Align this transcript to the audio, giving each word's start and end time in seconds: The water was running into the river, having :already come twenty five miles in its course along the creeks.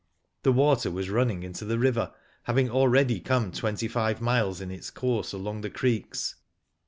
The 0.41 0.51
water 0.51 0.89
was 0.89 1.11
running 1.11 1.43
into 1.43 1.63
the 1.63 1.77
river, 1.77 2.11
having 2.45 2.71
:already 2.71 3.19
come 3.19 3.51
twenty 3.51 3.87
five 3.87 4.19
miles 4.19 4.59
in 4.59 4.71
its 4.71 4.89
course 4.89 5.31
along 5.31 5.61
the 5.61 5.69
creeks. 5.69 6.37